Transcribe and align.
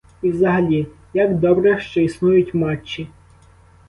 І 0.21 0.31
взагалі, 0.31 0.87
як 1.13 1.39
добре, 1.39 1.79
що 1.79 2.01
існують 2.01 2.53
матчі. 2.53 3.07